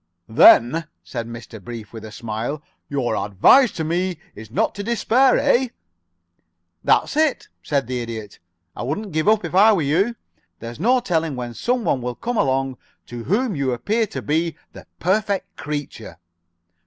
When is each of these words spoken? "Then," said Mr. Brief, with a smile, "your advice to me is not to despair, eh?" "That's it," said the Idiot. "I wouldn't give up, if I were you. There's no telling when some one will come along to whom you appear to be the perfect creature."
"Then," 0.29 0.87
said 1.03 1.27
Mr. 1.27 1.63
Brief, 1.63 1.93
with 1.93 2.03
a 2.03 2.11
smile, 2.11 2.63
"your 2.89 3.15
advice 3.15 3.71
to 3.73 3.83
me 3.83 4.17
is 4.33 4.49
not 4.49 4.73
to 4.73 4.83
despair, 4.83 5.37
eh?" 5.37 5.67
"That's 6.83 7.15
it," 7.15 7.49
said 7.61 7.85
the 7.85 8.01
Idiot. 8.01 8.39
"I 8.75 8.81
wouldn't 8.81 9.11
give 9.11 9.27
up, 9.27 9.45
if 9.45 9.53
I 9.53 9.73
were 9.73 9.83
you. 9.83 10.15
There's 10.57 10.79
no 10.79 11.01
telling 11.01 11.35
when 11.35 11.53
some 11.53 11.83
one 11.83 12.01
will 12.01 12.15
come 12.15 12.35
along 12.37 12.77
to 13.05 13.25
whom 13.25 13.55
you 13.55 13.73
appear 13.73 14.07
to 14.07 14.23
be 14.23 14.55
the 14.73 14.87
perfect 14.99 15.55
creature." 15.55 16.17